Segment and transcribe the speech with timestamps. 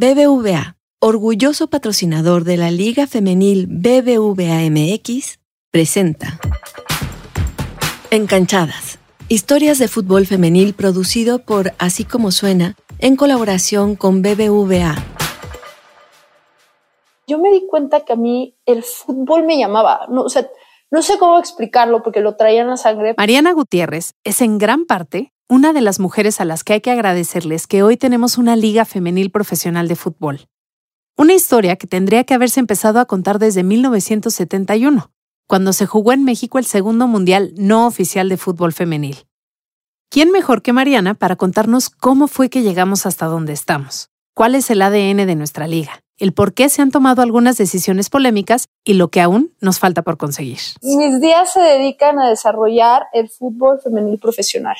[0.00, 5.40] BBVA, orgulloso patrocinador de la Liga Femenil BBVA MX,
[5.72, 6.38] presenta
[8.12, 14.94] Encanchadas, historias de fútbol femenil producido por Así como suena en colaboración con BBVA.
[17.26, 20.46] Yo me di cuenta que a mí el fútbol me llamaba, no, o sea,
[20.92, 23.16] no sé cómo explicarlo porque lo traía en la sangre.
[23.18, 26.90] Mariana Gutiérrez es en gran parte una de las mujeres a las que hay que
[26.90, 30.46] agradecerles que hoy tenemos una liga femenil profesional de fútbol.
[31.16, 35.10] Una historia que tendría que haberse empezado a contar desde 1971,
[35.46, 39.26] cuando se jugó en México el segundo mundial no oficial de fútbol femenil.
[40.10, 44.10] ¿Quién mejor que Mariana para contarnos cómo fue que llegamos hasta donde estamos?
[44.34, 46.02] ¿Cuál es el ADN de nuestra liga?
[46.18, 50.02] el por qué se han tomado algunas decisiones polémicas y lo que aún nos falta
[50.02, 50.58] por conseguir.
[50.82, 54.76] Mis días se dedican a desarrollar el fútbol femenil profesional.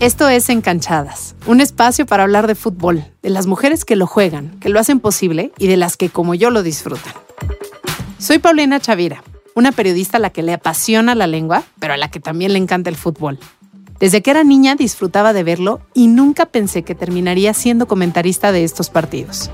[0.00, 4.56] Esto es Encanchadas, un espacio para hablar de fútbol, de las mujeres que lo juegan,
[4.60, 7.12] que lo hacen posible y de las que como yo lo disfrutan.
[8.16, 9.24] Soy Paulina Chavira,
[9.56, 12.60] una periodista a la que le apasiona la lengua, pero a la que también le
[12.60, 13.40] encanta el fútbol.
[13.98, 18.62] Desde que era niña disfrutaba de verlo y nunca pensé que terminaría siendo comentarista de
[18.62, 19.50] estos partidos.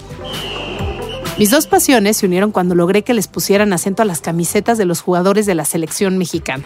[1.38, 4.84] Mis dos pasiones se unieron cuando logré que les pusieran acento a las camisetas de
[4.84, 6.64] los jugadores de la selección mexicana.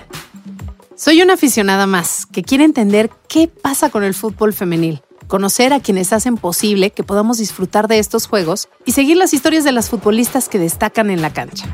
[0.98, 5.78] Soy una aficionada más que quiere entender qué pasa con el fútbol femenil, conocer a
[5.78, 9.90] quienes hacen posible que podamos disfrutar de estos juegos y seguir las historias de las
[9.90, 11.66] futbolistas que destacan en la cancha.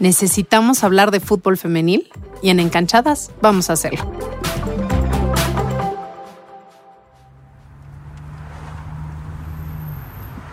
[0.00, 4.10] Necesitamos hablar de fútbol femenil y en Encanchadas vamos a hacerlo.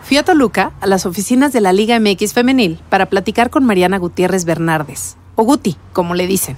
[0.04, 3.98] Fui a Toluca, a las oficinas de la Liga MX Femenil, para platicar con Mariana
[3.98, 6.58] Gutiérrez Bernardes, o Guti, como le dicen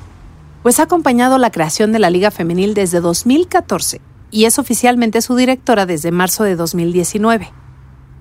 [0.64, 5.36] pues ha acompañado la creación de la Liga Femenil desde 2014 y es oficialmente su
[5.36, 7.52] directora desde marzo de 2019.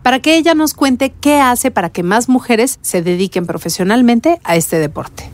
[0.03, 4.57] Para que ella nos cuente qué hace para que más mujeres se dediquen profesionalmente a
[4.57, 5.31] este deporte.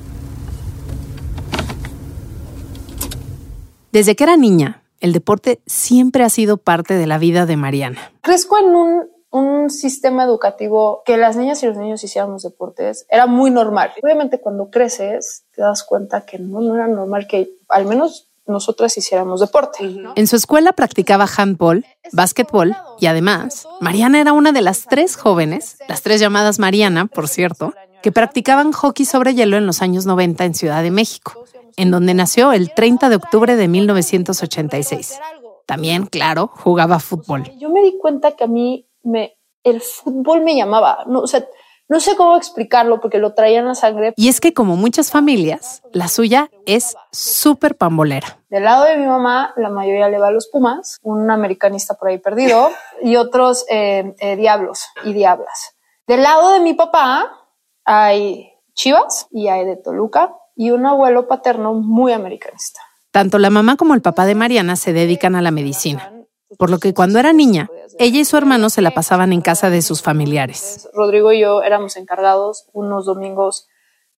[3.92, 8.12] Desde que era niña, el deporte siempre ha sido parte de la vida de Mariana.
[8.20, 13.26] Crezco en un un sistema educativo que las niñas y los niños hiciéramos deportes era
[13.26, 13.92] muy normal.
[14.02, 19.40] Obviamente cuando creces te das cuenta que no, era normal que al menos nosotras hiciéramos
[19.40, 19.78] deporte.
[20.14, 25.78] En su escuela practicaba handball, básquetbol y además, Mariana era una de las tres jóvenes,
[25.88, 30.44] las tres llamadas Mariana, por cierto, que practicaban hockey sobre hielo en los años 90
[30.44, 31.44] en Ciudad de México,
[31.76, 35.18] en donde nació el 30 de octubre de 1986.
[35.66, 37.50] También, claro, jugaba fútbol.
[37.58, 41.04] Yo me di cuenta que a mí me, el fútbol me llamaba.
[41.06, 41.46] No, o sea,
[41.88, 44.12] no sé cómo explicarlo porque lo traía en la sangre.
[44.16, 48.38] Y es que como muchas familias, la suya es súper pambolera.
[48.50, 52.08] Del lado de mi mamá, la mayoría le va a los Pumas, un americanista por
[52.08, 52.70] ahí perdido,
[53.02, 55.76] y otros eh, eh, diablos y diablas.
[56.06, 57.48] Del lado de mi papá
[57.84, 62.80] hay Chivas y hay de Toluca y un abuelo paterno muy americanista.
[63.10, 66.12] Tanto la mamá como el papá de Mariana se dedican a la medicina
[66.58, 69.70] por lo que cuando era niña, ella y su hermano se la pasaban en casa
[69.70, 70.88] de sus familiares.
[70.92, 73.68] Rodrigo y yo éramos encargados unos domingos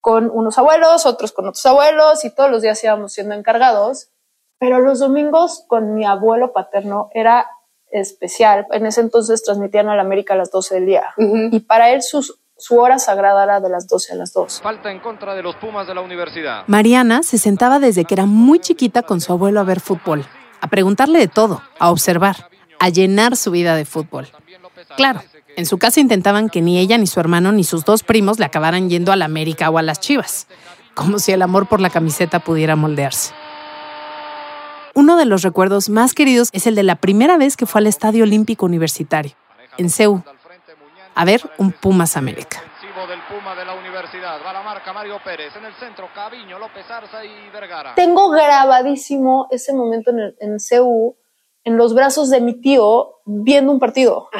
[0.00, 4.10] con unos abuelos, otros con otros abuelos y todos los días íbamos siendo encargados,
[4.58, 7.48] pero los domingos con mi abuelo paterno era
[7.90, 8.66] especial.
[8.70, 12.02] En ese entonces transmitían a la América a las 12 del día y para él
[12.02, 14.60] su hora sagrada era de las 12 a las 2.
[14.62, 16.64] Falta en contra de los Pumas de la universidad.
[16.66, 20.24] Mariana se sentaba desde que era muy chiquita con su abuelo a ver fútbol
[20.60, 22.47] a preguntarle de todo, a observar,
[22.78, 24.28] a llenar su vida de fútbol.
[24.97, 25.22] Claro,
[25.56, 28.44] en su casa intentaban que ni ella, ni su hermano, ni sus dos primos le
[28.44, 30.47] acabaran yendo a la América o a las Chivas,
[30.94, 33.33] como si el amor por la camiseta pudiera moldearse.
[34.94, 37.87] Uno de los recuerdos más queridos es el de la primera vez que fue al
[37.87, 39.33] Estadio Olímpico Universitario,
[39.77, 40.22] en Ceú,
[41.15, 42.62] a ver un Pumas América.
[47.97, 51.16] Tengo grabadísimo ese momento en, en CU,
[51.68, 54.30] en los brazos de mi tío, viendo un partido.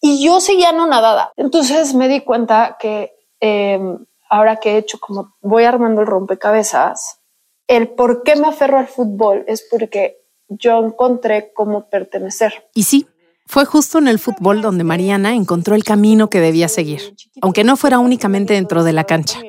[0.00, 1.32] Y yo seguía no nadada.
[1.36, 7.20] Entonces me di cuenta que em, ahora que he hecho como voy armando el rompecabezas,
[7.68, 10.16] el por qué me aferro al fútbol es porque
[10.48, 12.68] yo encontré cómo pertenecer.
[12.74, 13.06] Y sí,
[13.50, 17.76] fue justo en el fútbol donde Mariana encontró el camino que debía seguir, aunque no
[17.76, 19.40] fuera únicamente dentro de la cancha.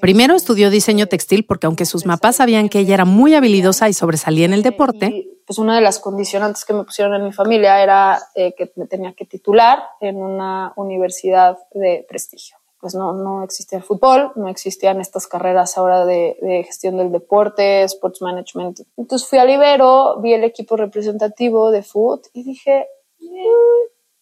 [0.00, 3.92] Primero estudió diseño textil porque aunque sus papás sabían que ella era muy habilidosa y
[3.92, 7.82] sobresalía en el deporte, pues una de las condicionantes que me pusieron en mi familia
[7.82, 12.56] era eh, que me tenía que titular en una universidad de prestigio.
[12.80, 17.82] pues no, no existía el fútbol, no existían estas carreras ahora de, gestión del deporte,
[17.82, 18.80] sports management.
[18.96, 22.88] Entonces fui al Ibero, vi el equipo representativo de fútbol y dije,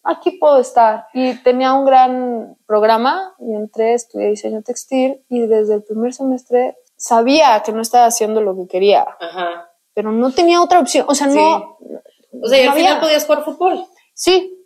[0.03, 1.07] aquí puedo estar.
[1.13, 6.77] Y tenía un gran programa y entré, estudié diseño textil y desde el primer semestre
[6.97, 9.69] sabía que no estaba haciendo lo que quería, Ajá.
[9.93, 11.05] pero no tenía otra opción.
[11.07, 11.77] O sea, no.
[12.41, 13.85] O sea, y al final podías jugar fútbol.
[14.13, 14.57] Sí,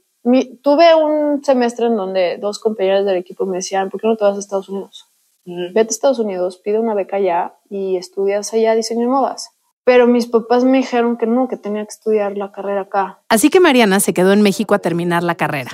[0.62, 4.24] tuve un semestre en donde dos compañeras del equipo me decían, ¿por qué no te
[4.24, 5.06] vas a Estados Unidos?
[5.46, 9.55] Vete a Estados Unidos, pide una beca allá y estudias allá diseño de modas.
[9.86, 13.20] Pero mis papás me dijeron que no, que tenía que estudiar la carrera acá.
[13.30, 15.72] Así que Mariana se quedó en México a terminar la carrera.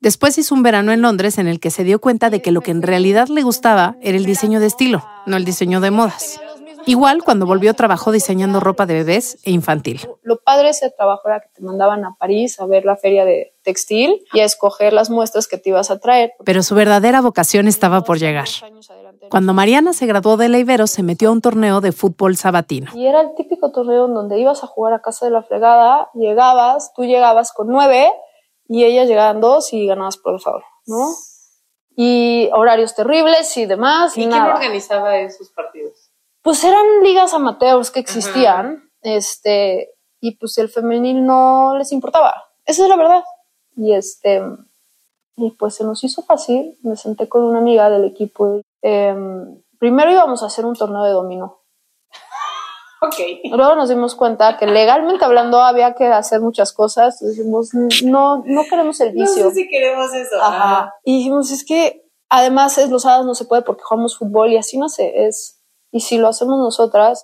[0.00, 2.62] Después hizo un verano en Londres en el que se dio cuenta de que lo
[2.62, 6.40] que en realidad le gustaba era el diseño de estilo, no el diseño de modas.
[6.86, 10.00] Igual cuando volvió trabajó diseñando ropa de bebés e infantil.
[10.22, 13.26] Lo padre de ese trabajo era que te mandaban a París a ver la feria
[13.26, 16.32] de textil y a escoger las muestras que te ibas a traer.
[16.44, 18.48] Pero su verdadera vocación estaba por llegar.
[19.30, 22.90] Cuando Mariana se graduó de la Ibero, se metió a un torneo de fútbol sabatino.
[22.94, 26.10] Y era el típico torneo en donde ibas a jugar a casa de la fregada,
[26.14, 28.12] llegabas, tú llegabas con nueve
[28.68, 31.08] y ellas llegaban dos y ganabas por favor, ¿no?
[31.96, 34.16] Y horarios terribles y demás.
[34.16, 36.10] ¿Y, quién organizaba esos partidos?
[36.42, 39.90] pues eran ligas amateurs que existían, este,
[40.20, 42.34] y pues el femenil no les importaba.
[42.64, 43.24] Esa es la verdad.
[43.76, 44.42] Y este,
[45.36, 46.78] y pues se nos hizo fácil.
[46.82, 48.62] Me senté con una amiga del equipo.
[48.82, 51.62] Em, primero íbamos a hacer un torneo de dominó.
[53.02, 53.14] Ok.
[53.52, 57.18] Luego nos dimos cuenta que legalmente hablando había que hacer muchas cosas.
[57.18, 57.70] Dijimos,
[58.04, 59.44] no, no queremos el vicio.
[59.44, 60.36] No sé si queremos eso.
[60.38, 60.92] Ajá.
[61.02, 64.58] Y dijimos, es que además es los sábados no se puede porque jugamos fútbol y
[64.58, 65.60] así no sé, es
[65.92, 67.22] ¿Y si lo hacemos nosotras?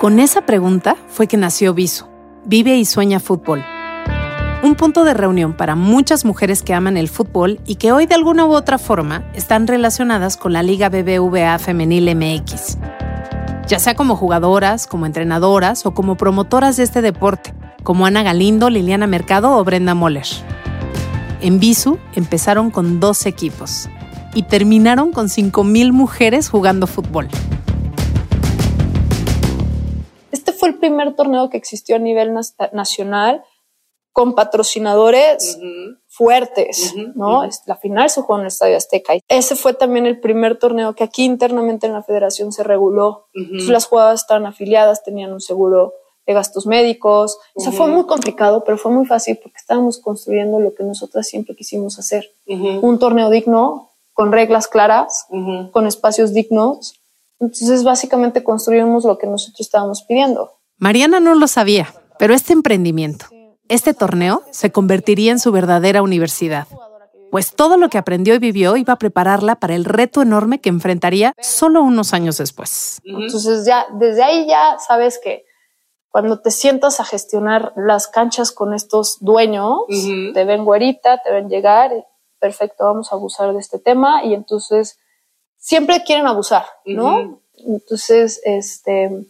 [0.00, 2.08] Con esa pregunta fue que nació Viso,
[2.46, 3.62] Vive y Sueña Fútbol.
[4.64, 8.14] Un punto de reunión para muchas mujeres que aman el fútbol y que hoy de
[8.14, 12.78] alguna u otra forma están relacionadas con la Liga BBVA Femenil MX.
[13.68, 17.52] Ya sea como jugadoras, como entrenadoras o como promotoras de este deporte,
[17.82, 20.28] como Ana Galindo, Liliana Mercado o Brenda Moller.
[21.42, 23.90] En Visu empezaron con dos equipos,
[24.34, 27.28] y terminaron con 5.000 mujeres jugando fútbol.
[30.32, 32.32] Este fue el primer torneo que existió a nivel
[32.72, 33.42] nacional
[34.14, 35.58] con patrocinadores
[36.06, 37.42] fuertes, ¿no?
[37.66, 39.14] La final se jugó en el Estadio Azteca.
[39.26, 43.26] Ese fue también el primer torneo que aquí internamente en la federación se reguló.
[43.34, 45.94] las jugadoras estaban afiliadas, tenían un seguro
[46.26, 47.38] de gastos médicos.
[47.54, 51.26] O sea, fue muy complicado, pero fue muy fácil porque estábamos construyendo lo que nosotras
[51.26, 52.30] siempre quisimos hacer.
[52.46, 55.26] Un torneo digno, con reglas claras,
[55.72, 57.00] con espacios dignos.
[57.40, 60.52] Entonces, básicamente construimos lo que nosotros estábamos pidiendo.
[60.78, 63.26] Mariana no lo sabía, pero este emprendimiento,
[63.68, 66.66] este torneo, se convertiría en su verdadera universidad.
[67.30, 70.68] Pues todo lo que aprendió y vivió iba a prepararla para el reto enorme que
[70.68, 73.00] enfrentaría solo unos años después.
[73.04, 75.44] Entonces, ya desde ahí ya sabes que
[76.10, 79.80] cuando te sientas a gestionar las canchas con estos dueños,
[80.32, 81.90] te ven güerita, te ven llegar
[82.38, 84.98] perfecto, vamos a abusar de este tema y entonces
[85.56, 87.40] siempre quieren abusar, ¿no?
[87.56, 89.26] Entonces, este,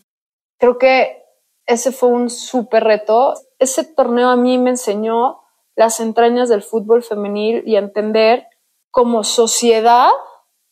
[0.58, 1.23] creo que
[1.66, 3.34] ese fue un súper reto.
[3.58, 5.40] Ese torneo a mí me enseñó
[5.76, 8.46] las entrañas del fútbol femenil y entender
[8.90, 10.10] como sociedad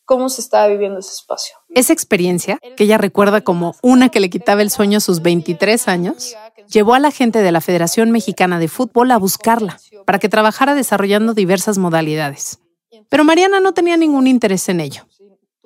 [0.05, 1.55] cómo se estaba viviendo ese espacio.
[1.69, 5.87] Esa experiencia, que ella recuerda como una que le quitaba el sueño a sus 23
[5.87, 6.35] años,
[6.69, 10.75] llevó a la gente de la Federación Mexicana de Fútbol a buscarla para que trabajara
[10.75, 12.59] desarrollando diversas modalidades.
[13.09, 15.03] Pero Mariana no tenía ningún interés en ello.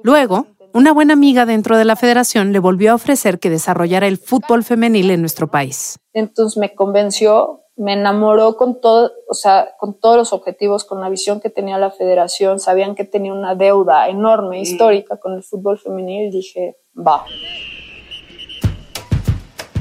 [0.03, 0.47] Luego,
[0.77, 4.63] una buena amiga dentro de la federación le volvió a ofrecer que desarrollara el fútbol
[4.63, 5.97] femenil en nuestro país.
[6.13, 11.09] Entonces me convenció, me enamoró con todo, o sea, con todos los objetivos, con la
[11.09, 15.79] visión que tenía la federación, sabían que tenía una deuda enorme, histórica con el fútbol
[15.79, 17.25] femenil, dije, va.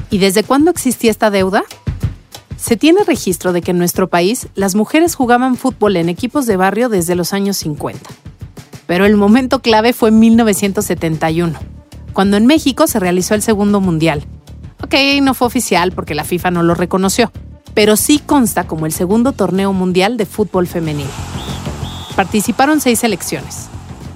[0.09, 1.63] ¿Y desde cuándo existía esta deuda?
[2.55, 6.57] Se tiene registro de que en nuestro país las mujeres jugaban fútbol en equipos de
[6.57, 8.26] barrio desde los años 50.
[8.87, 11.59] Pero el momento clave fue en 1971,
[12.13, 14.23] cuando en México se realizó el segundo mundial.
[14.81, 17.31] Ok, no fue oficial porque la FIFA no lo reconoció,
[17.73, 21.07] pero sí consta como el segundo torneo mundial de fútbol femenil.
[22.15, 23.67] Participaron seis selecciones.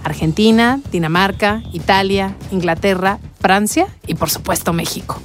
[0.04, 5.22] Argentina, Dinamarca, Italia, Inglaterra, Francia y por supuesto México.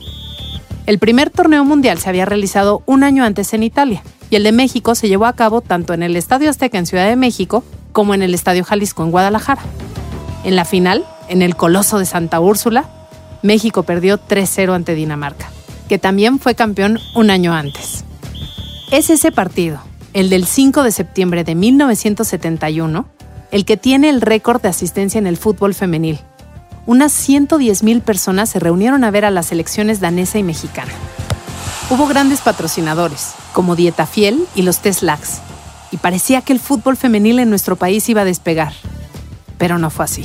[0.87, 4.53] El primer torneo mundial se había realizado un año antes en Italia y el de
[4.53, 7.65] México se llevó a cabo tanto en el Estadio Azteca en Ciudad de México
[7.97, 9.63] como en el Estadio Jalisco en Guadalajara.
[10.45, 12.85] En la final, en el Coloso de Santa Úrsula,
[13.41, 15.49] México perdió 3-0 ante Dinamarca,
[15.89, 18.05] que también fue campeón un año antes.
[18.91, 19.81] Es ese partido,
[20.13, 23.07] el del 5 de septiembre de 1971,
[23.51, 26.21] el que tiene el récord de asistencia en el fútbol femenil.
[26.85, 30.93] Unas 110 mil personas se reunieron a ver a las selecciones danesa y mexicana.
[31.89, 35.41] Hubo grandes patrocinadores, como Dieta Fiel y los Teslax,
[35.91, 38.73] y parecía que el fútbol femenil en nuestro país iba a despegar.
[39.59, 40.25] Pero no fue así.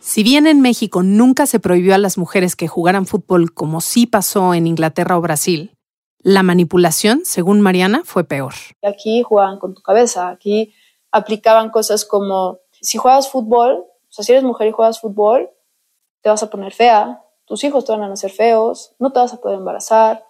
[0.00, 4.06] Si bien en México nunca se prohibió a las mujeres que jugaran fútbol como sí
[4.06, 5.76] pasó en Inglaterra o Brasil,
[6.22, 8.54] la manipulación, según Mariana, fue peor.
[8.82, 10.74] Aquí jugaban con tu cabeza, aquí
[11.12, 15.50] aplicaban cosas como, si juegas fútbol, o sea, si eres mujer y juegas fútbol,
[16.22, 19.32] te vas a poner fea, tus hijos te van a nacer feos, no te vas
[19.32, 20.24] a poder embarazar.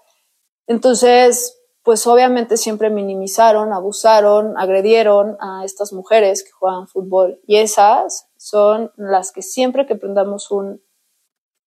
[0.66, 7.40] Entonces, pues obviamente siempre minimizaron, abusaron, agredieron a estas mujeres que juegan fútbol.
[7.46, 10.82] Y esas son las que siempre que prendamos un,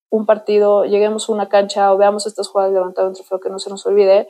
[0.09, 3.59] un partido, lleguemos a una cancha o veamos estas jugadas levantar un trofeo, que no
[3.59, 4.27] se nos olvide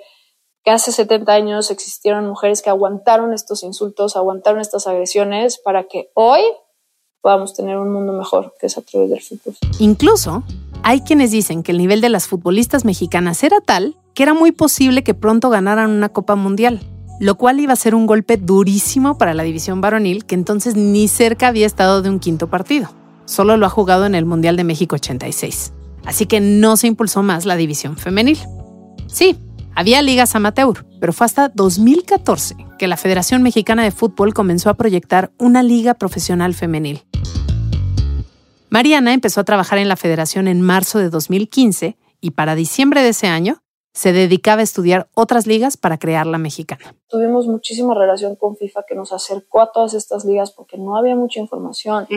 [0.63, 6.09] que hace 70 años existieron mujeres que aguantaron estos insultos, aguantaron estas agresiones para que
[6.13, 6.41] hoy
[7.21, 9.55] podamos tener un mundo mejor, que es a través del fútbol.
[9.79, 10.43] Incluso
[10.83, 14.51] hay quienes dicen que el nivel de las futbolistas mexicanas era tal que era muy
[14.51, 16.81] posible que pronto ganaran una Copa Mundial,
[17.19, 21.07] lo cual iba a ser un golpe durísimo para la división varonil que entonces ni
[21.07, 22.89] cerca había estado de un quinto partido.
[23.25, 25.73] Solo lo ha jugado en el Mundial de México 86.
[26.05, 28.37] Así que no se impulsó más la división femenil.
[29.07, 29.37] Sí,
[29.73, 34.75] había ligas amateur, pero fue hasta 2014 que la Federación Mexicana de Fútbol comenzó a
[34.75, 37.05] proyectar una liga profesional femenil.
[38.69, 43.09] Mariana empezó a trabajar en la federación en marzo de 2015 y para diciembre de
[43.09, 43.62] ese año
[43.93, 46.95] se dedicaba a estudiar otras ligas para crear la mexicana.
[47.07, 51.15] Tuvimos muchísima relación con FIFA que nos acercó a todas estas ligas porque no había
[51.15, 52.07] mucha información.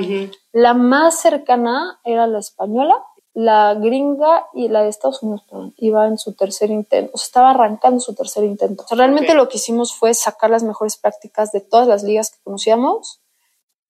[0.52, 2.96] La más cercana era la española,
[3.34, 7.26] la gringa y la de Estados Unidos, perdón, iba en su tercer intento, o sea,
[7.26, 8.86] estaba arrancando su tercer intento.
[8.92, 13.20] realmente lo que hicimos fue sacar las mejores prácticas de todas las ligas que conocíamos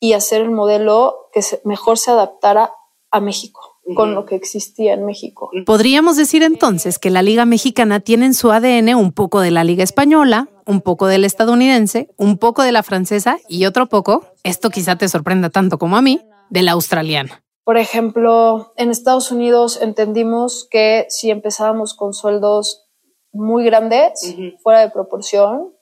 [0.01, 2.73] y hacer el modelo que mejor se adaptara
[3.13, 5.51] a México con lo que existía en México.
[5.65, 9.65] Podríamos decir entonces que la Liga Mexicana tiene en su ADN un poco de la
[9.65, 14.71] Liga Española, un poco del estadounidense, un poco de la francesa y otro poco, esto
[14.71, 17.45] quizá te sorprenda tanto como a mí, de la australiana.
[17.65, 22.89] Por ejemplo, en Estados Unidos entendimos que si empezábamos con sueldos
[23.33, 25.75] muy grandes, fuera de proporción,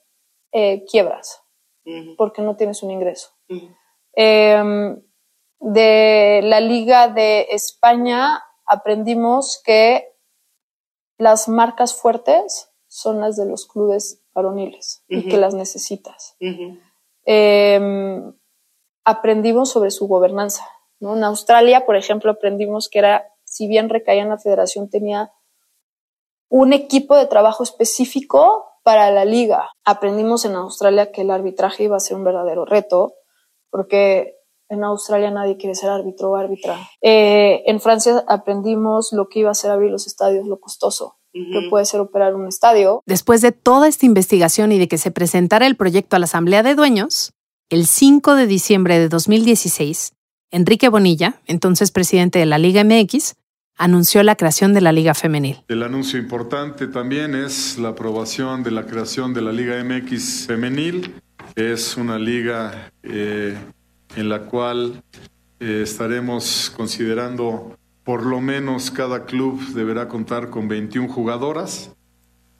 [0.51, 1.41] eh, quiebras,
[2.17, 3.29] porque no tienes un ingreso.
[5.59, 10.15] De la Liga de España aprendimos que
[11.17, 16.35] las marcas fuertes son las de los clubes varoniles y que las necesitas.
[17.25, 18.33] Em,
[19.03, 20.67] aprendimos sobre su gobernanza.
[20.99, 25.31] En Australia, por ejemplo, aprendimos que era, si bien recaía en la federación, tenía
[26.49, 29.71] un equipo de trabajo específico para la liga.
[29.83, 33.15] Aprendimos en Australia que el arbitraje iba a ser un verdadero reto
[33.69, 34.34] porque
[34.69, 36.77] en Australia nadie quiere ser árbitro o árbitra.
[37.01, 41.67] Eh, en Francia aprendimos lo que iba a ser abrir los estadios, lo costoso que
[41.69, 43.03] puede ser operar un estadio.
[43.05, 46.63] Después de toda esta investigación y de que se presentara el proyecto a la Asamblea
[46.63, 47.33] de Dueños,
[47.69, 50.13] el 5 de diciembre de 2016,
[50.51, 53.35] Enrique Bonilla, entonces presidente de la Liga MX,
[53.77, 55.61] anunció la creación de la Liga Femenil.
[55.67, 61.13] El anuncio importante también es la aprobación de la creación de la Liga MX Femenil
[61.55, 63.57] es una liga eh,
[64.15, 65.03] en la cual
[65.59, 71.91] eh, estaremos considerando por lo menos cada club deberá contar con 21 jugadoras,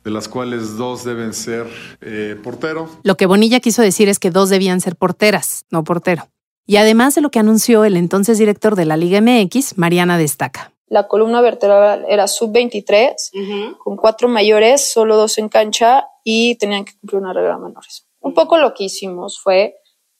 [0.03, 1.67] de las cuales dos deben ser
[2.01, 2.89] eh, portero.
[3.03, 6.27] Lo que Bonilla quiso decir es que dos debían ser porteras, no portero.
[6.65, 10.73] Y además de lo que anunció el entonces director de la Liga MX, Mariana destaca.
[10.87, 16.93] La columna vertebral era sub-23, con cuatro mayores, solo dos en cancha y tenían que
[16.99, 18.07] cumplir una regla menores.
[18.19, 19.75] Un poco lo que hicimos fue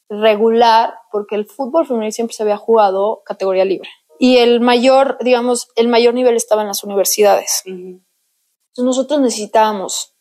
[0.10, 3.90] regular, porque el fútbol femenil siempre se había jugado categoría libre.
[4.20, 7.64] Y el mayor, digamos, el mayor nivel estaba en las universidades.
[7.66, 8.04] Entonces
[8.78, 10.16] nosotros necesitábamos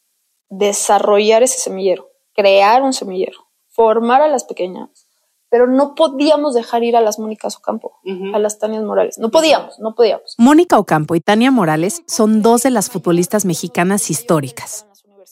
[0.48, 5.06] desarrollar ese semillero, crear un semillero, formar a las pequeñas,
[5.48, 8.00] pero no podíamos dejar ir a las Mónicas Ocampo,
[8.32, 9.18] a las Tanias Morales.
[9.18, 10.34] No podíamos, no podíamos.
[10.38, 14.86] Mónica Ocampo y Tania Morales son dos de las futbolistas mexicanas históricas.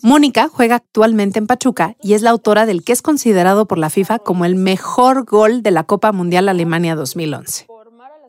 [0.04, 3.88] Mónica juega actualmente en Pachuca y es la autora del que es considerado por la
[3.88, 7.68] FIFA como el mejor gol de la Copa Mundial Alemania 2011.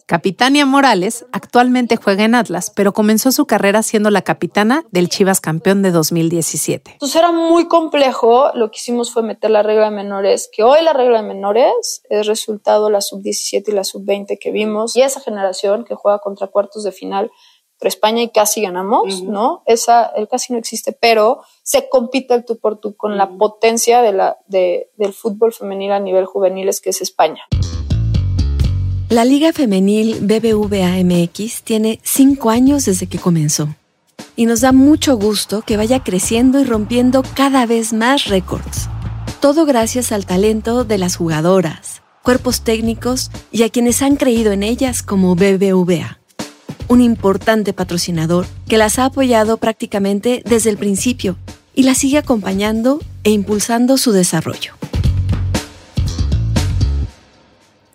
[0.06, 5.42] Capitania Morales actualmente juega en Atlas, pero comenzó su carrera siendo la capitana del Chivas
[5.42, 6.92] campeón de 2017.
[6.92, 10.84] Entonces era muy complejo, lo que hicimos fue meter la regla de menores, que hoy
[10.84, 15.22] la regla de menores es resultado la sub-17 y la sub-20 que vimos, y esa
[15.22, 17.32] generación que juega contra cuartos de final
[17.84, 19.62] contra España y casi ganamos, ¿no?
[19.66, 24.02] Esa, el casi no existe, pero se compite el tú por tú con la potencia
[24.02, 27.44] de la, de, del fútbol femenil a nivel juveniles que es España.
[29.10, 33.68] La Liga Femenil BBVA MX tiene cinco años desde que comenzó
[34.38, 38.88] y nos da mucho gusto que vaya creciendo y rompiendo cada vez más récords.
[39.42, 44.64] Todo gracias al talento de las jugadoras, cuerpos técnicos y a quienes han creído en
[44.64, 46.23] ellas como BBVA,
[46.88, 51.38] un importante patrocinador que las ha apoyado prácticamente desde el principio
[51.74, 54.74] y las sigue acompañando e impulsando su desarrollo.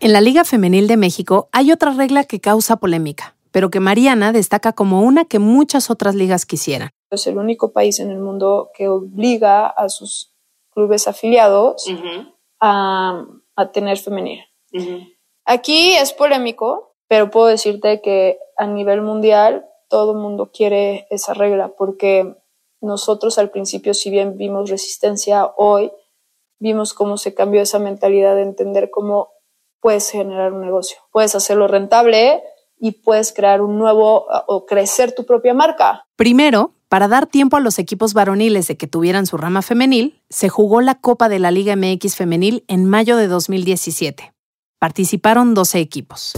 [0.00, 4.32] En la Liga Femenil de México hay otra regla que causa polémica pero que Mariana
[4.32, 6.90] destaca como una que muchas otras ligas quisieran.
[7.10, 10.34] Es el único país en el mundo que obliga a sus
[10.70, 11.86] clubes afiliados
[12.60, 13.24] a,
[13.72, 14.40] tener femenil.
[15.44, 21.34] Aquí es polémico, pero puedo decirte que a nivel mundial todo el mundo quiere esa
[21.34, 22.36] regla porque
[22.80, 25.90] nosotros al principio, si bien vimos resistencia, hoy
[26.60, 29.30] vimos cómo se cambió esa mentalidad de entender cómo
[29.80, 30.98] puedes generar un negocio.
[31.10, 32.42] Puedes hacerlo rentable,
[32.80, 36.06] y puedes crear un nuevo o crecer tu propia marca.
[36.16, 40.48] Primero, para dar tiempo a los equipos varoniles de que tuvieran su rama femenil, se
[40.48, 44.32] jugó la Copa de la Liga MX femenil en mayo de 2017.
[44.78, 46.34] Participaron 12 equipos.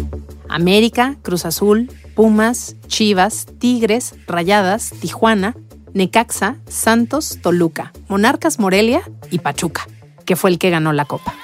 [0.48, 5.54] América, Cruz Azul, Pumas, Chivas, Tigres, Rayadas, Tijuana,
[5.92, 9.86] Necaxa, Santos, Toluca, Monarcas Morelia y Pachuca,
[10.24, 11.34] que fue el que ganó la Copa.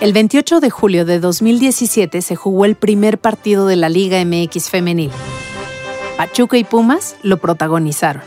[0.00, 4.70] El 28 de julio de 2017 se jugó el primer partido de la Liga MX
[4.70, 5.12] femenil.
[6.16, 8.22] Pachuca y Pumas lo protagonizaron.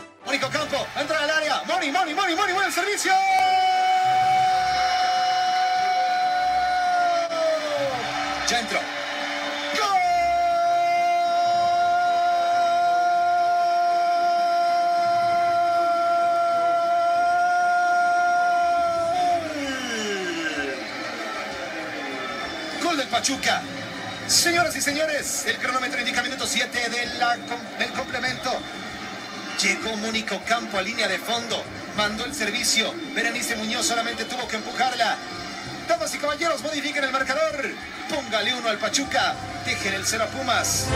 [23.04, 23.62] Pachuca.
[24.26, 28.50] Señoras y señores, el cronómetro indica minuto 7 del complemento.
[29.62, 31.62] Llegó Mónico Campo a línea de fondo.
[31.96, 32.92] Mandó el servicio.
[33.14, 35.16] Berenice Muñoz solamente tuvo que empujarla.
[35.88, 37.70] Damas y caballeros, modifiquen el marcador.
[38.08, 39.34] Póngale uno al Pachuca.
[39.64, 40.86] Dejen el cero a Pumas.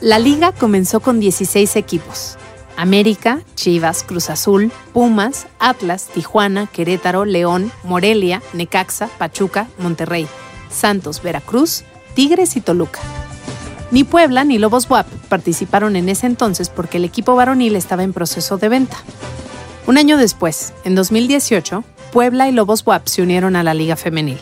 [0.00, 2.36] La liga comenzó con 16 equipos.
[2.82, 10.26] América, Chivas, Cruz Azul, Pumas, Atlas, Tijuana, Querétaro, León, Morelia, Necaxa, Pachuca, Monterrey,
[10.68, 12.98] Santos, Veracruz, Tigres y Toluca.
[13.92, 18.12] Ni Puebla ni Lobos WAP participaron en ese entonces porque el equipo varonil estaba en
[18.12, 18.96] proceso de venta.
[19.86, 24.40] Un año después, en 2018, Puebla y Lobos WAP se unieron a la Liga Femenil.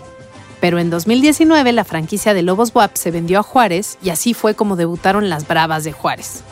[0.62, 4.55] Pero en 2019 la franquicia de Lobos WAP se vendió a Juárez y así fue
[4.55, 6.42] como debutaron las Bravas de Juárez.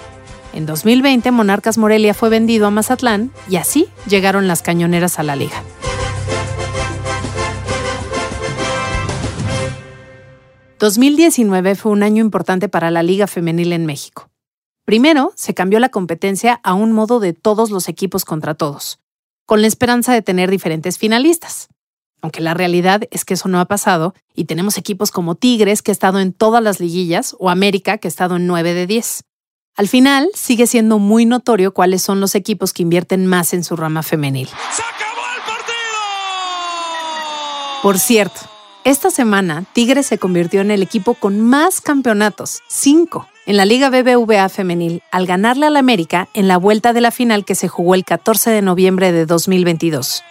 [0.59, 5.37] En 2020, Monarcas Morelia fue vendido a Mazatlán y así llegaron las cañoneras a la
[5.37, 5.63] liga.
[10.81, 14.31] ...2019 fue un año importante para la Liga Femenil en México.
[14.85, 18.99] Primero, se cambió la competencia a un modo de todos los equipos contra todos,
[19.47, 21.69] con la esperanza de tener diferentes finalistas.
[22.21, 25.93] Aunque la realidad es que eso no ha pasado y tenemos equipos como Tigres, que
[25.93, 29.23] ha estado en todas las liguillas, o América, que ha estado en 9 de 10.
[29.79, 33.77] Al final, sigue siendo muy notorio cuáles son los equipos que invierten más en su
[33.77, 34.49] rama femenil.
[34.49, 35.77] ¡Se acabó el partido!
[37.85, 38.41] Por cierto,
[38.83, 43.89] esta semana Tigres se convirtió en el equipo con más campeonatos, cinco, en la Liga
[43.89, 47.95] BBVA femenil, al ganarle al América en la vuelta de la final que se jugó
[47.95, 50.25] el 14 de noviembre de 2022.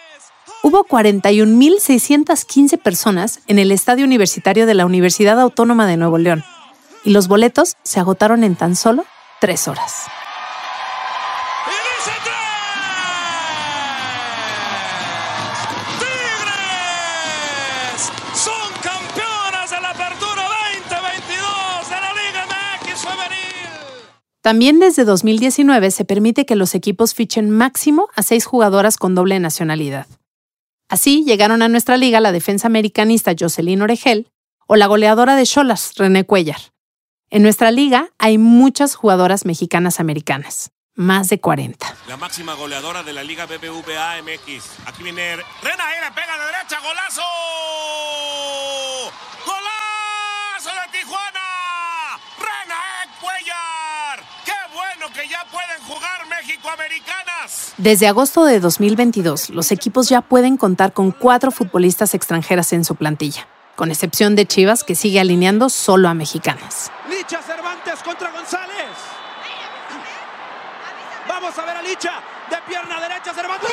[0.62, 6.44] Hubo 41.615 personas en el Estadio Universitario de la Universidad Autónoma de Nuevo León,
[7.02, 9.06] y los boletos se agotaron en tan solo
[9.40, 10.06] tres horas.
[18.34, 20.42] son campeonas de la Apertura
[20.90, 23.68] 2022 de la Liga MX Femenil.
[24.42, 29.40] También desde 2019 se permite que los equipos fichen máximo a seis jugadoras con doble
[29.40, 30.06] nacionalidad.
[30.88, 34.28] Así llegaron a nuestra liga la defensa americanista Jocelyn Oregel
[34.66, 36.60] o la goleadora de Cholas, René Cuellar.
[37.30, 41.86] En nuestra liga hay muchas jugadoras mexicanas americanas, más de 40.
[42.08, 44.64] La máxima goleadora de la Liga BBVA MX.
[44.86, 47.20] Aquí viene Rena, le pega de derecha, golazo.
[49.44, 52.18] ¡Golazo de Tijuana!
[52.38, 52.80] Rena
[53.20, 54.24] Cuellar.
[54.46, 57.74] ¡Qué bueno que ya pueden jugar México-Americanas.
[57.76, 62.94] Desde agosto de 2022, los equipos ya pueden contar con cuatro futbolistas extranjeras en su
[62.94, 63.46] plantilla,
[63.78, 66.90] con excepción de Chivas, que sigue alineando solo a mexicanas.
[67.08, 68.90] Licha Cervantes contra González.
[71.28, 73.70] Vamos a ver a Licha de pierna derecha Cervantes.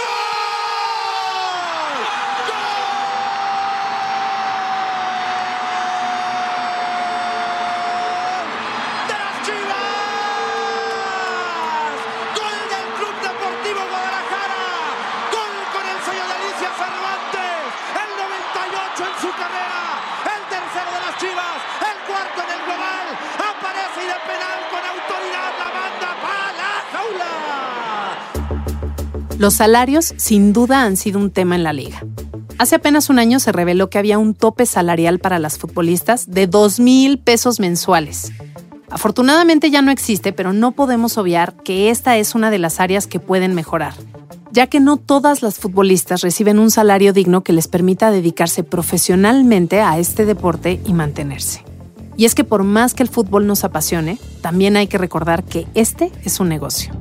[29.37, 32.03] Los salarios sin duda han sido un tema en la liga.
[32.57, 36.47] Hace apenas un año se reveló que había un tope salarial para las futbolistas de
[36.47, 38.31] 2 mil pesos mensuales.
[38.89, 43.07] Afortunadamente ya no existe, pero no podemos obviar que esta es una de las áreas
[43.07, 43.93] que pueden mejorar,
[44.51, 49.81] ya que no todas las futbolistas reciben un salario digno que les permita dedicarse profesionalmente
[49.81, 51.65] a este deporte y mantenerse.
[52.15, 55.67] Y es que por más que el fútbol nos apasione, también hay que recordar que
[55.73, 56.93] este es un negocio.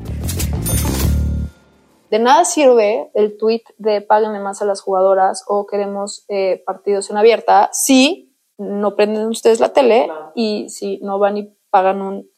[2.10, 7.10] De nada sirve el tweet de páguenle más a las jugadoras o queremos eh, partidos
[7.10, 12.30] en abierta si no prenden ustedes la tele y si no van y pagan un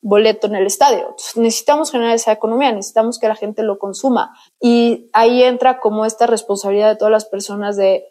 [0.00, 1.16] boleto en el estadio.
[1.34, 4.36] necesitamos generar esa economía, necesitamos que la gente lo consuma.
[4.60, 8.04] Y ahí entra como esta responsabilidad de todas las personas de,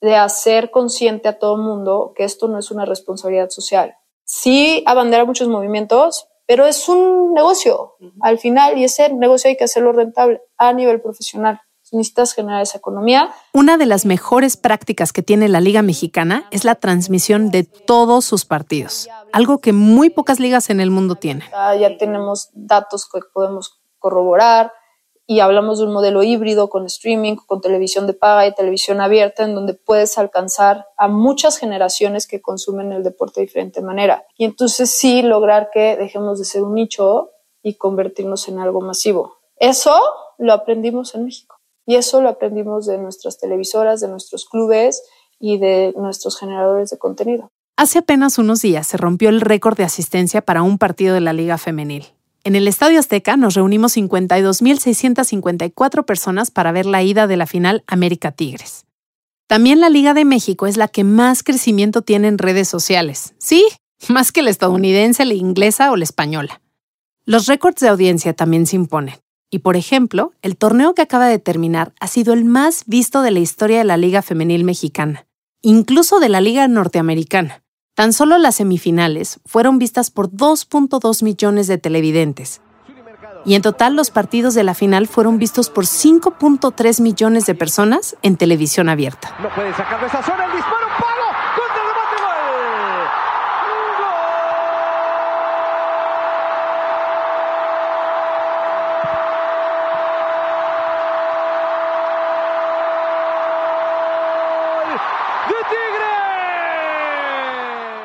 [0.00, 3.94] de hacer consciente a todo el mundo que esto no es una responsabilidad social.
[4.24, 9.64] Sí abandera muchos movimientos, pero es un negocio al final y ese negocio hay que
[9.64, 11.60] hacerlo rentable a nivel profesional.
[11.92, 13.30] Necesitas generar esa economía.
[13.52, 18.24] Una de las mejores prácticas que tiene la Liga Mexicana es la transmisión de todos
[18.24, 21.48] sus partidos, algo que muy pocas ligas en el mundo tienen.
[21.78, 24.72] Ya tenemos datos que podemos corroborar,
[25.30, 29.44] y hablamos de un modelo híbrido con streaming, con televisión de paga y televisión abierta,
[29.44, 34.24] en donde puedes alcanzar a muchas generaciones que consumen el deporte de diferente manera.
[34.38, 39.36] Y entonces sí lograr que dejemos de ser un nicho y convertirnos en algo masivo.
[39.58, 40.00] Eso
[40.38, 45.02] lo aprendimos en México y eso lo aprendimos de nuestras televisoras, de nuestros clubes
[45.38, 47.50] y de nuestros generadores de contenido.
[47.76, 51.34] Hace apenas unos días se rompió el récord de asistencia para un partido de la
[51.34, 52.06] Liga Femenil.
[52.48, 57.84] En el Estadio Azteca nos reunimos 52.654 personas para ver la ida de la final
[57.86, 58.86] América Tigres.
[59.46, 63.34] También la Liga de México es la que más crecimiento tiene en redes sociales.
[63.36, 63.66] Sí,
[64.08, 66.62] más que la estadounidense, la inglesa o la española.
[67.26, 69.16] Los récords de audiencia también se imponen.
[69.50, 73.30] Y por ejemplo, el torneo que acaba de terminar ha sido el más visto de
[73.30, 75.26] la historia de la Liga Femenil Mexicana,
[75.60, 77.62] incluso de la Liga Norteamericana.
[77.98, 82.60] Tan solo las semifinales fueron vistas por 2.2 millones de televidentes.
[83.44, 88.16] Y en total los partidos de la final fueron vistos por 5.3 millones de personas
[88.22, 89.34] en televisión abierta.
[89.42, 90.86] No puede sacar de esa zona el disparo.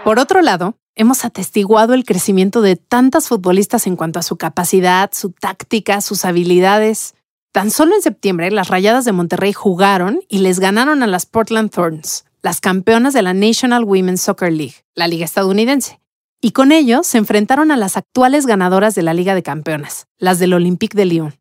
[0.03, 5.09] Por otro lado, hemos atestiguado el crecimiento de tantas futbolistas en cuanto a su capacidad,
[5.13, 7.15] su táctica, sus habilidades.
[7.53, 11.71] Tan solo en septiembre, las Rayadas de Monterrey jugaron y les ganaron a las Portland
[11.71, 16.01] Thorns, las campeonas de la National Women's Soccer League, la liga estadounidense.
[16.41, 20.37] Y con ello se enfrentaron a las actuales ganadoras de la Liga de Campeonas, las
[20.37, 21.35] del Olympique de Lyon.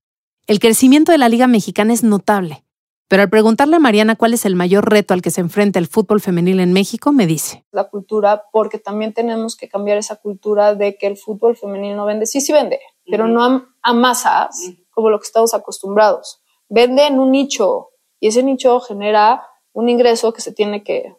[0.46, 2.62] El crecimiento de la Liga Mexicana es notable,
[3.08, 5.86] pero al preguntarle a Mariana cuál es el mayor reto al que se enfrenta el
[5.86, 7.64] fútbol femenil en México, me dice.
[7.70, 12.06] La cultura, porque también tenemos que cambiar esa cultura de que el fútbol femenil no
[12.06, 12.26] vende.
[12.26, 16.42] Sí, sí vende, pero no a, masas como lo que estamos acostumbrados.
[16.68, 21.14] Vende en un nicho y ese nicho genera un ingreso que se tiene que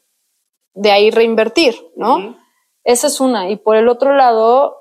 [0.74, 2.38] de ahí reinvertir, ¿no?
[2.84, 3.50] Esa es una.
[3.50, 4.78] Y por el otro lado,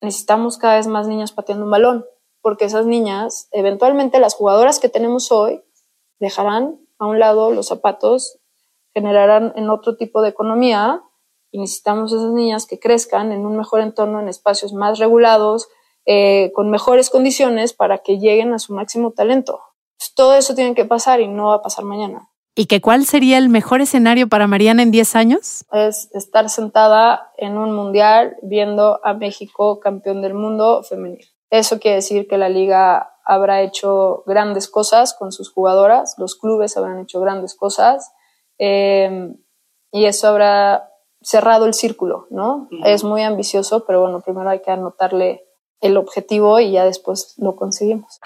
[0.00, 2.04] necesitamos cada vez más niñas pateando un balón,
[2.42, 5.62] porque esas niñas, eventualmente las jugadoras que tenemos hoy,
[6.20, 8.38] dejarán a un lado los zapatos,
[8.94, 11.02] generarán en otro tipo de economía
[11.50, 15.68] y necesitamos esas niñas que crezcan en un mejor entorno, en espacios más regulados,
[16.06, 19.60] eh, con mejores condiciones para que lleguen a su máximo talento.
[20.14, 22.28] todo eso tiene que pasar y no va a pasar mañana.
[22.54, 25.64] ¿Y que cuál sería el mejor escenario para Mariana en 10 años?
[25.72, 31.26] Es estar sentada en un mundial viendo a México campeón del mundo femenil.
[31.50, 36.76] Eso quiere decir que la liga habrá hecho grandes cosas con sus jugadoras, los clubes
[36.76, 38.10] habrán hecho grandes cosas
[38.58, 39.36] em,
[39.92, 40.90] y eso habrá
[41.22, 42.68] cerrado el círculo, ¿no?
[42.84, 45.44] Es muy ambicioso, pero bueno, primero hay que anotarle
[45.80, 48.18] el objetivo y ya después lo conseguimos.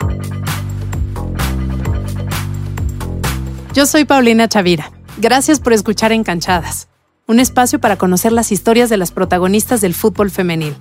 [3.74, 4.90] Yo soy Paulina Chavira.
[5.18, 6.88] Gracias por escuchar Encanchadas,
[7.26, 10.74] un espacio para conocer las historias de las protagonistas del fútbol femenil.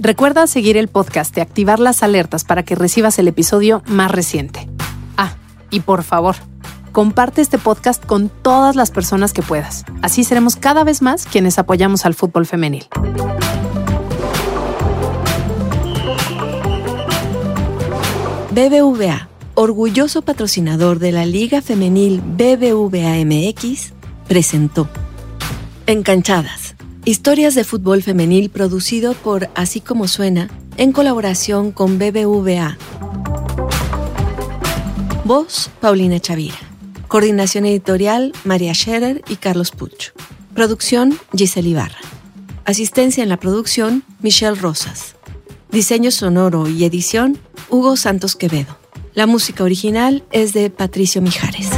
[0.00, 4.68] Recuerda seguir el podcast y activar las alertas para que recibas el episodio más reciente.
[5.16, 5.34] Ah,
[5.70, 6.36] y por favor,
[6.92, 9.84] comparte este podcast con todas las personas que puedas.
[10.00, 12.86] Así seremos cada vez más quienes apoyamos al fútbol femenil.
[18.50, 23.94] BBVA, orgulloso patrocinador de la Liga Femenil BBVA MX,
[24.28, 24.88] presentó
[25.86, 26.67] Encanchadas,
[27.08, 32.76] historias de fútbol femenil producido por Así como suena en colaboración con BBVA.
[35.24, 36.58] Voz, Paulina Chavira.
[37.08, 40.12] Coordinación editorial, María Scherer y Carlos Pucho.
[40.54, 41.98] Producción, Giselle Ibarra.
[42.66, 45.16] Asistencia en la producción, Michelle Rosas.
[45.70, 47.38] Diseño sonoro y edición,
[47.70, 48.76] Hugo Santos Quevedo.
[49.14, 51.70] La música original es de Patricio Mijares.